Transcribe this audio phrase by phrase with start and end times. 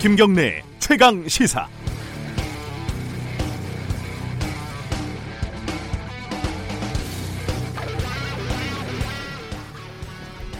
[0.00, 1.66] 김경래 최강 시사.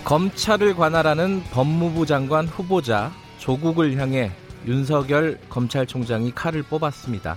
[0.04, 4.32] 검찰을 관할하는 법무부 장관 후보자 조국을 향해
[4.66, 7.36] 윤석열 검찰총장이 칼을 뽑았습니다.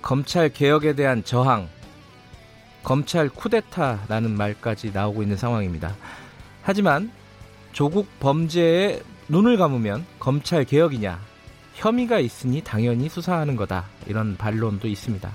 [0.00, 1.68] 검찰 개혁에 대한 저항,
[2.82, 5.94] 검찰 쿠데타라는 말까지 나오고 있는 상황입니다.
[6.62, 7.12] 하지만
[7.72, 11.18] 조국 범죄에 눈을 감으면 검찰 개혁이냐,
[11.72, 13.86] 혐의가 있으니 당연히 수사하는 거다.
[14.06, 15.32] 이런 반론도 있습니다.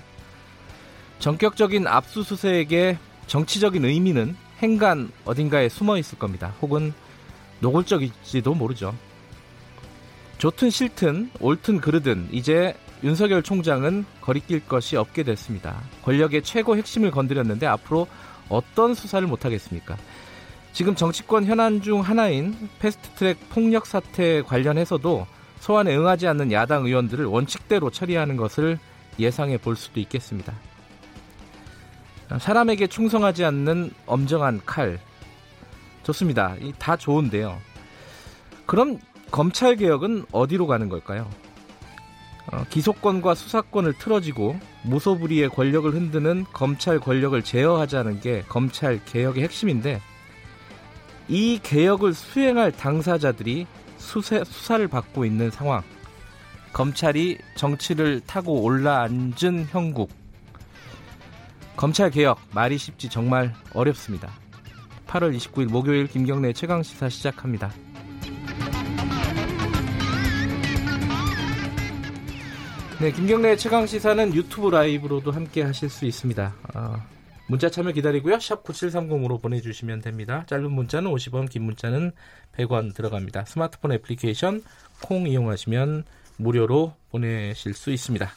[1.18, 6.54] 전격적인 압수수색의 정치적인 의미는 행간 어딘가에 숨어 있을 겁니다.
[6.62, 6.94] 혹은
[7.60, 8.94] 노골적일지도 모르죠.
[10.38, 15.82] 좋든 싫든 옳든 그르든 이제 윤석열 총장은 거리낄 것이 없게 됐습니다.
[16.04, 18.06] 권력의 최고 핵심을 건드렸는데 앞으로
[18.48, 19.98] 어떤 수사를 못하겠습니까?
[20.78, 25.26] 지금 정치권 현안 중 하나인 패스트트랙 폭력 사태 관련해서도
[25.60, 28.78] 소환에 응하지 않는 야당 의원들을 원칙대로 처리하는 것을
[29.18, 30.54] 예상해 볼 수도 있겠습니다.
[32.40, 35.00] 사람에게 충성하지 않는 엄정한 칼.
[36.04, 36.56] 좋습니다.
[36.78, 37.58] 다 좋은데요.
[38.68, 39.00] 그럼
[39.32, 41.28] 검찰 개혁은 어디로 가는 걸까요?
[42.52, 50.02] 어, 기소권과 수사권을 틀어지고 무소불위의 권력을 흔드는 검찰 권력을 제어하자는 게 검찰 개혁의 핵심인데
[51.30, 55.84] 이 개혁을 수행할 당사자들이 수세, 수사를 받고 있는 상황.
[56.74, 60.10] 검찰이 정치를 타고 올라앉은 형국.
[61.76, 64.32] 검찰 개혁 말이 쉽지 정말 어렵습니다.
[65.08, 67.72] 8월 29일 목요일 김경래 최강 시사 시작합니다.
[73.00, 76.54] 네, 김경래 최강 시사는 유튜브 라이브로도 함께 하실 수 있습니다.
[76.74, 76.96] 어,
[77.48, 78.40] 문자 참여 기다리고요.
[78.40, 80.44] 샵 9730으로 보내주시면 됩니다.
[80.48, 82.12] 짧은 문자는 50원, 긴 문자는
[82.58, 83.46] 100원 들어갑니다.
[83.46, 84.64] 스마트폰 애플리케이션
[85.02, 86.04] 콩 이용하시면
[86.38, 88.30] 무료로 보내실 수 있습니다.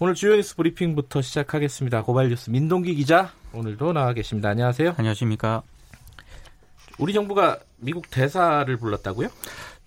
[0.00, 2.02] 오늘 주요 뉴스 브리핑부터 시작하겠습니다.
[2.02, 4.50] 고발 뉴스 민동기 기자 오늘도 나와 계십니다.
[4.50, 4.94] 안녕하세요.
[4.96, 5.62] 안녕하십니까.
[6.98, 9.28] 우리 정부가 미국 대사를 불렀다고요?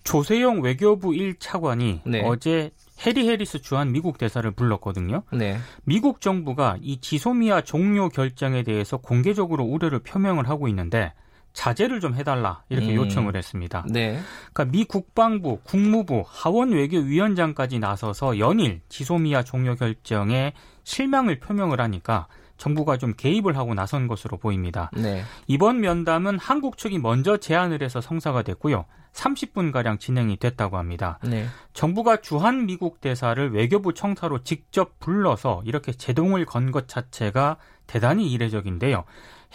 [0.02, 2.22] 조세영 외교부 1차관이 네.
[2.24, 2.70] 어제
[3.04, 5.22] 해리 해리스 주한 미국 대사를 불렀거든요.
[5.32, 5.58] 네.
[5.84, 11.12] 미국 정부가 이 지소미아 종료 결정에 대해서 공개적으로 우려를 표명을 하고 있는데
[11.52, 12.96] 자제를 좀 해달라 이렇게 음.
[12.96, 13.84] 요청을 했습니다.
[13.90, 14.18] 네.
[14.52, 22.26] 그러니까 미 국방부, 국무부, 하원 외교위원장까지 나서서 연일 지소미아 종료 결정에 실망을 표명을 하니까
[22.56, 24.90] 정부가 좀 개입을 하고 나선 것으로 보입니다.
[24.94, 25.24] 네.
[25.46, 28.84] 이번 면담은 한국 측이 먼저 제안을 해서 성사가 됐고요.
[29.12, 31.18] 30분가량 진행이 됐다고 합니다.
[31.22, 31.46] 네.
[31.74, 37.56] 정부가 주한 미국 대사를 외교부 청사로 직접 불러서 이렇게 제동을 건 것 자체가
[37.86, 39.04] 대단히 이례적인데요.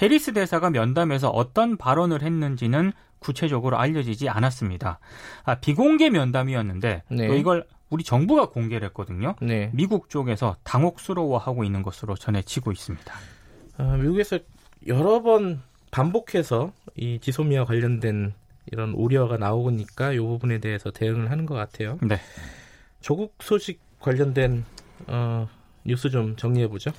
[0.01, 5.00] 해리스 대사가 면담에서 어떤 발언을 했는지는 구체적으로 알려지지 않았습니다.
[5.44, 7.28] 아, 비공개 면담이었는데 네.
[7.28, 9.35] 또 이걸 우리 정부가 공개를 했거든요.
[9.41, 9.72] 네.
[9.74, 13.13] 미국 쪽에서 당혹스러워하고 있는 것으로 전해지고 있습니다.
[13.78, 14.38] 아, 미국에서
[14.85, 18.34] 여러 번 반복해서 이 지소미아 관련된
[18.72, 21.97] 이런 우려가 나오니까 이 부분에 대해서 대응을 하는 것 같아요.
[22.01, 22.19] 네.
[23.01, 24.66] 조국 소식 관련된
[25.07, 25.47] 어,
[25.85, 26.91] 뉴스 좀 정리해 보죠.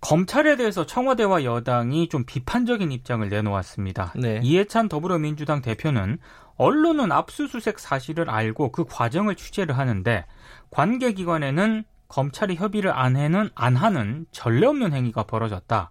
[0.00, 4.12] 검찰에 대해서 청와대와 여당이 좀 비판적인 입장을 내놓았습니다.
[4.16, 4.40] 네.
[4.42, 6.18] 이해찬 더불어민주당 대표는
[6.56, 10.26] 언론은 압수수색 사실을 알고 그 과정을 취재를 하는데
[10.70, 15.90] 관계기관에는 검찰이 협의를 안 해는 안 하는 전례 없는 행위가 벌어졌다.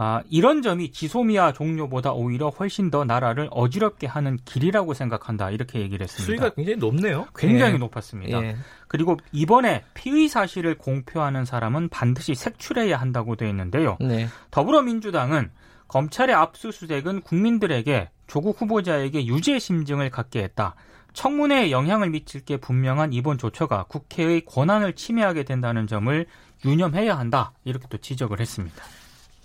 [0.00, 5.50] 아, 이런 점이 지소미아 종료보다 오히려 훨씬 더 나라를 어지럽게 하는 길이라고 생각한다.
[5.50, 6.24] 이렇게 얘기를 했습니다.
[6.24, 7.26] 수위가 굉장히 높네요.
[7.34, 7.78] 굉장히 예.
[7.78, 8.40] 높았습니다.
[8.44, 8.56] 예.
[8.86, 13.96] 그리고 이번에 피의 사실을 공표하는 사람은 반드시 색출해야 한다고 되어 있는데요.
[13.98, 14.28] 네.
[14.52, 15.50] 더불어민주당은
[15.88, 20.76] 검찰의 압수수색은 국민들에게 조국 후보자에게 유죄 심증을 갖게 했다.
[21.12, 26.24] 청문회에 영향을 미칠 게 분명한 이번 조처가 국회의 권한을 침해하게 된다는 점을
[26.64, 27.50] 유념해야 한다.
[27.64, 28.80] 이렇게 또 지적을 했습니다.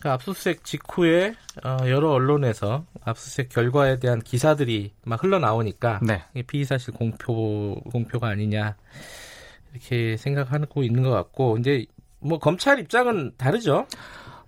[0.03, 1.33] 그 압수수색 직후에
[1.63, 6.25] 어, 여러 언론에서 압수수색 결과에 대한 기사들이 막 흘러나오니까 네.
[6.45, 8.75] 피의 사실 공표 공표가 아니냐
[9.71, 11.85] 이렇게 생각하고 있는 것 같고 이제
[12.19, 13.87] 뭐 검찰 입장은 다르죠.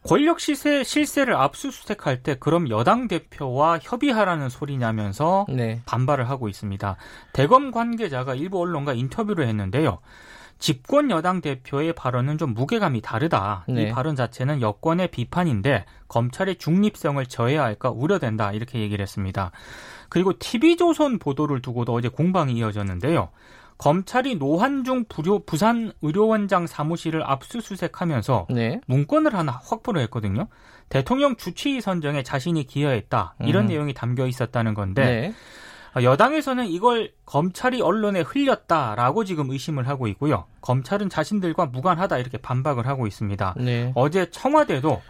[0.04, 5.82] 권력 시세 실세를 압수수색할 때 그럼 여당 대표와 협의하라는 소리냐면서 네.
[5.86, 6.98] 반발을 하고 있습니다.
[7.32, 10.00] 대검 관계자가 일부 언론과 인터뷰를 했는데요.
[10.58, 13.66] 집권 여당 대표의 발언은 좀 무게감이 다르다.
[13.68, 13.84] 네.
[13.84, 18.52] 이 발언 자체는 여권의 비판인데 검찰의 중립성을 저해야 할까 우려된다.
[18.52, 19.52] 이렇게 얘기를 했습니다.
[20.10, 23.30] 그리고 TV조선 보도를 두고도 어제 공방이 이어졌는데요.
[23.78, 28.80] 검찰이 노한중 부료, 부산 의료원장 사무실을 압수수색하면서 네.
[28.88, 30.48] 문건을 하나 확보를 했거든요.
[30.88, 33.36] 대통령 주치의 선정에 자신이 기여했다.
[33.42, 33.68] 이런 음.
[33.68, 35.34] 내용이 담겨 있었다는 건데 네.
[35.96, 40.46] 아, 여당에서는 이걸 검찰이 언론에 흘렸다라고 지금 의심을 하고 있고요.
[40.60, 43.56] 검찰은 자신들과 무관하다 이렇게 반박을 하고 있습니다.
[43.58, 43.94] 네.
[43.96, 45.02] 어제 청와대도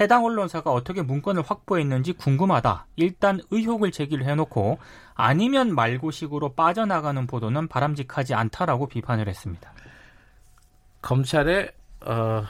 [0.00, 2.86] 해당 언론사가 어떻게 문건을 확보했는지 궁금하다.
[2.96, 4.78] 일단 의혹을 제기를 해놓고
[5.14, 9.72] 아니면 말고식으로 빠져나가는 보도는 바람직하지 않다라고 비판을 했습니다.
[11.02, 11.70] 검찰의
[12.04, 12.42] 어,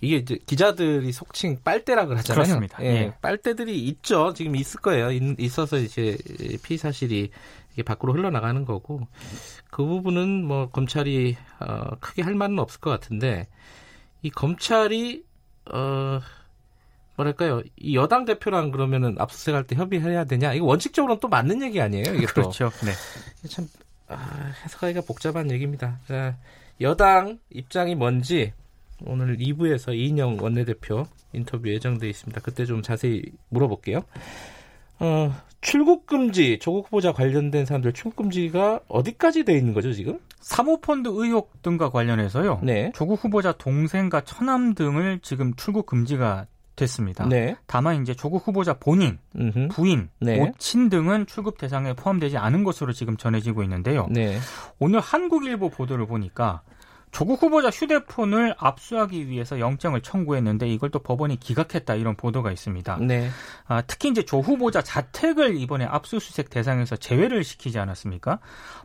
[0.00, 2.42] 이게 이제 기자들이 속칭 빨대라 그러잖아요.
[2.42, 2.82] 그렇습니다.
[2.82, 3.14] 예, 예.
[3.20, 4.32] 빨대들이 있죠.
[4.34, 5.10] 지금 있을 거예요.
[5.12, 6.16] 있, 어서 이제
[6.62, 7.30] 피의 사실이
[7.72, 9.06] 이게 밖으로 흘러나가는 거고
[9.70, 13.48] 그 부분은 뭐 검찰이 어, 크게 할 말은 없을 것 같은데
[14.22, 15.24] 이 검찰이
[15.72, 16.20] 어
[17.16, 22.14] 뭐랄까요 이 여당 대표랑 그러면은 압수수색할 때 협의해야 되냐 이거 원칙적으로는 또 맞는 얘기 아니에요
[22.14, 22.70] 이게 그렇죠.
[22.84, 23.48] 네.
[23.48, 23.68] 참
[24.12, 25.98] 아, 해석하기가 복잡한 얘기입니다.
[26.06, 26.36] 자,
[26.80, 28.52] 여당 입장이 뭔지
[29.06, 32.40] 오늘 2부에서 이인영 원내대표 인터뷰 예정돼 있습니다.
[32.40, 34.02] 그때 좀 자세히 물어볼게요.
[34.98, 40.18] 어, 출국 금지, 조국 후보자 관련된 사람들 출국 금지가 어디까지 돼 있는 거죠, 지금?
[40.40, 42.60] 사모펀드 의혹 등과 관련해서요.
[42.62, 42.92] 네.
[42.94, 47.26] 조국 후보자 동생과 처남 등을 지금 출국 금지가 됐습니다.
[47.26, 47.54] 네.
[47.66, 49.68] 다만 이제 조국 후보자 본인, 음흠.
[49.68, 50.38] 부인, 네.
[50.38, 54.08] 모친 등은 출국 대상에 포함되지 않은 것으로 지금 전해지고 있는데요.
[54.10, 54.38] 네.
[54.78, 56.62] 오늘 한국일보 보도를 보니까
[57.12, 62.96] 조국 후보자 휴대폰을 압수하기 위해서 영장을 청구했는데 이걸 또 법원이 기각했다 이런 보도가 있습니다.
[63.02, 63.28] 네.
[63.66, 68.38] 아, 특히 이제 조 후보자 자택을 이번에 압수수색 대상에서 제외를 시키지 않았습니까?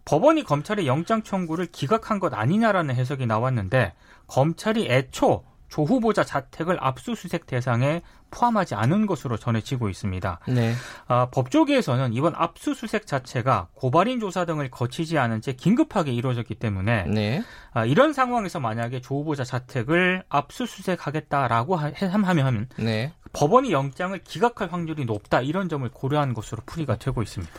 [0.04, 3.94] 법원이 검찰의 영장 청구를 기각한 것 아니냐라는 해석이 나왔는데
[4.28, 10.40] 검찰이 애초 조 후보자 자택을 압수수색 대상에 포함하지 않은 것으로 전해지고 있습니다.
[10.50, 10.74] 네.
[11.08, 17.44] 아, 법조계에서는 이번 압수수색 자체가 고발인 조사 등을 거치지 않은 채 긴급하게 이루어졌기 때문에 네.
[17.72, 23.14] 아, 이런 상황에서 만약에 조 후보자 자택을 압수수색하겠다라고 하면 네.
[23.34, 27.54] 법원이 영장을 기각할 확률이 높다 이런 점을 고려한 것으로 풀이가 되고 있습니다.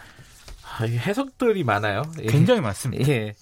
[0.79, 2.03] 아, 해석들이 많아요.
[2.21, 2.27] 예.
[2.27, 3.09] 굉장히 많습니다.
[3.09, 3.35] 예.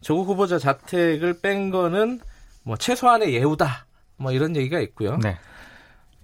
[0.00, 2.20] 조국 후보자 자택을 뺀 거는
[2.64, 3.86] 뭐 최소한의 예우다.
[4.16, 5.16] 뭐 이런 얘기가 있고요.
[5.22, 5.36] 네.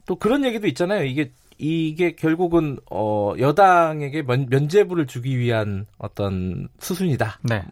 [0.06, 1.05] 또 그런 얘기도 있잖아요.
[1.05, 7.40] 이게 이게 결국은 어 여당에게 면, 면제부를 주기 위한 어떤 수순이다.
[7.43, 7.62] 네.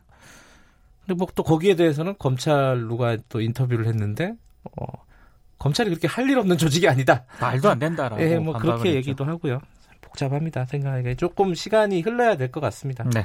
[1.06, 4.34] 근데 뭐 또 거기에 대해서는 검찰 누가 또 인터뷰를 했는데
[4.64, 4.84] 어
[5.58, 7.24] 검찰이 그렇게 할 일 없는 조직이 아니다.
[7.40, 8.20] 말도 안 된다라고.
[8.22, 8.96] 예, 뭐 그렇게 했죠.
[8.96, 9.60] 얘기도 하고요.
[10.00, 10.64] 복잡합니다.
[10.66, 13.04] 생각하기에 조금 시간이 흘러야 될 것 같습니다.
[13.04, 13.24] 네.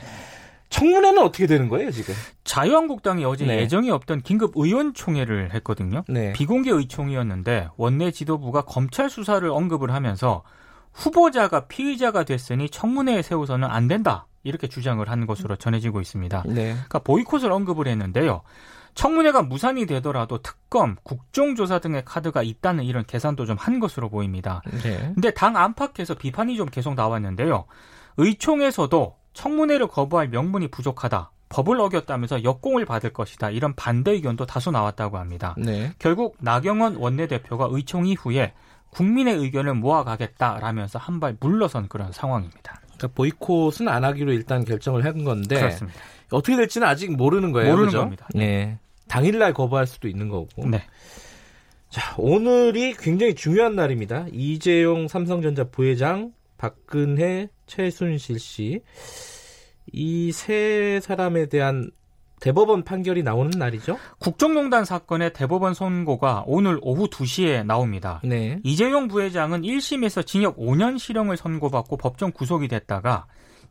[0.71, 2.15] 청문회는 어떻게 되는 거예요, 지금?
[2.43, 3.59] 자유한국당이 어제 네.
[3.59, 6.03] 예정이 없던 긴급 의원총회를 했거든요.
[6.07, 6.33] 네.
[6.33, 10.43] 비공개 의총이었는데 원내 지도부가 검찰 수사를 언급을 하면서
[10.93, 14.27] 후보자가 피의자가 됐으니 청문회에 세워서는 안 된다.
[14.43, 16.43] 이렇게 주장을 한 것으로 전해지고 있습니다.
[16.47, 16.71] 네.
[16.73, 18.41] 그러니까 보이콧을 언급을 했는데요.
[18.95, 24.61] 청문회가 무산이 되더라도 특검, 국정조사 등의 카드가 있다는 이런 계산도 좀 한 것으로 보입니다.
[24.83, 25.11] 네.
[25.13, 27.65] 근데 당 안팎에서 비판이 좀 계속 나왔는데요.
[28.17, 31.31] 의총에서도 청문회를 거부할 명분이 부족하다.
[31.49, 33.49] 법을 어겼다면서 역공을 받을 것이다.
[33.49, 35.53] 이런 반대 의견도 다수 나왔다고 합니다.
[35.57, 35.91] 네.
[35.99, 38.53] 결국 나경원 원내대표가 의총 이후에
[38.91, 42.79] 국민의 의견을 모아가겠다라면서 한 발 물러선 그런 상황입니다.
[42.97, 45.99] 그러니까 보이콧은 안 하기로 일단 결정을 한 건데 그렇습니다.
[46.31, 47.71] 어떻게 될지는 아직 모르는 거예요.
[47.71, 47.99] 모르는 그죠?
[47.99, 48.27] 겁니다.
[48.33, 48.79] 네.
[49.09, 50.67] 당일날 거부할 수도 있는 거고.
[50.67, 50.81] 네.
[51.89, 54.25] 자, 오늘이 굉장히 중요한 날입니다.
[54.31, 58.81] 이재용 삼성전자 부회장 박근혜, 최순실 씨.
[59.91, 61.89] 이 세 사람에 대한
[62.39, 63.97] 대법원 판결이 나오는 날이죠?
[64.19, 68.21] 국정농단 사건의 대법원 선고가 오늘 오후 2시에 나옵니다.
[68.23, 68.59] 네.
[68.63, 73.25] 이재용 부회장은 1심에서 징역 5년 실형을 선고받고 법정 구속이 됐다가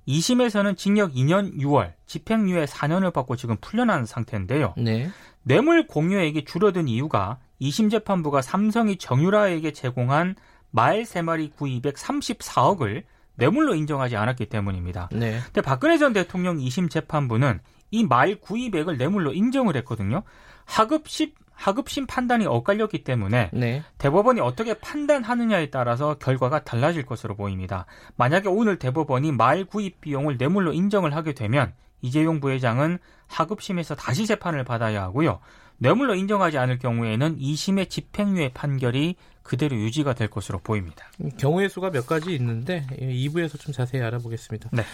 [0.08, 4.74] 2심에서는 징역 2년 6월, 집행유예 4년을 받고 지금 풀려난 상태인데요.
[4.76, 5.08] 네.
[5.44, 10.34] 뇌물 공여액이 줄어든 이유가 2심 재판부가 삼성이 정유라에게 제공한
[10.70, 13.04] 말 3마리 구입액 34억을
[13.36, 15.08] 뇌물로 인정하지 않았기 때문입니다.
[15.12, 15.40] 네.
[15.46, 17.60] 근데 박근혜 전 대통령 2심 재판부는
[17.90, 20.22] 이 말 구입액을 뇌물로 인정을 했거든요.
[20.64, 23.82] 하급심 하급심 판단이 엇갈렸기 때문에 네.
[23.98, 27.84] 대법원이 어떻게 판단하느냐에 따라서 결과가 달라질 것으로 보입니다.
[28.16, 34.64] 만약에 오늘 대법원이 말 구입 비용을 뇌물로 인정을 하게 되면 이재용 부회장은 하급심에서 다시 재판을
[34.64, 35.40] 받아야 하고요.
[35.80, 41.06] 뇌물로 인정하지 않을 경우에는 2심의 집행유예 판결이 그대로 유지가 될 것으로 보입니다.
[41.38, 44.70] 경우의 수가 몇 가지 있는데 2부에서 좀 자세히 알아보겠습니다.
[44.72, 44.84] 네.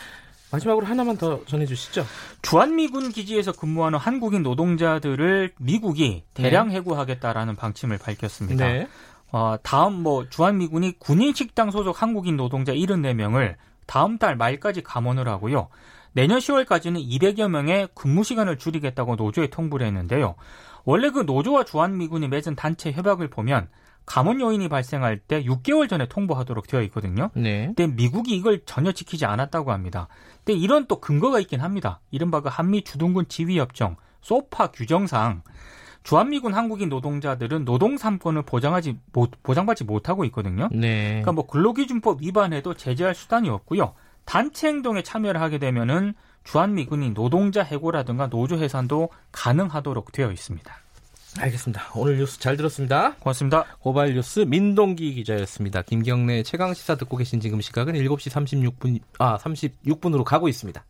[0.52, 2.06] 마지막으로 하나만 더 전해주시죠.
[2.42, 6.76] 주한미군 기지에서 근무하는 한국인 노동자들을 미국이 대량 네.
[6.76, 8.66] 해고하겠다라는 방침을 밝혔습니다.
[8.66, 8.88] 네.
[9.32, 15.68] 어, 다음 뭐 주한미군이 군인식당 소속 한국인 노동자 74명을 다음 달 말까지 감원을 하고요.
[16.12, 20.36] 내년 10월까지는 200여 명의 근무 시간을 줄이겠다고 노조에 통보를 했는데요.
[20.86, 23.68] 원래 그 노조와 주한미군이 맺은 단체 협약을 보면
[24.06, 27.30] 감원 요인이 발생할 때 6개월 전에 통보하도록 되어 있거든요.
[27.34, 27.66] 네.
[27.66, 30.06] 근데 미국이 이걸 전혀 지키지 않았다고 합니다.
[30.44, 32.00] 근데 이런 또 근거가 있긴 합니다.
[32.12, 35.42] 이른바 그 한미 주둔군 지휘협정 소파 규정상
[36.04, 40.68] 주한미군 한국인 노동자들은 노동 3권을 보장하지 못, 보장받지 못하고 있거든요.
[40.70, 41.08] 네.
[41.08, 43.92] 그러니까 뭐 근로기준법 위반에도 제재할 수단이 없고요.
[44.24, 46.14] 단체 행동에 참여를 하게 되면은
[46.46, 50.76] 주한미군이 노동자 해고라든가 노조 해산도 가능하도록 되어 있습니다.
[51.38, 51.82] 알겠습니다.
[51.94, 53.14] 오늘 뉴스 잘 들었습니다.
[53.16, 53.66] 고맙습니다.
[53.80, 55.82] 고발 뉴스 민동기 기자였습니다.
[55.82, 60.82] 김경래 최강 시사 듣고 계신 지금 시각은 7시 36분 아 36분으로 가고 있습니다.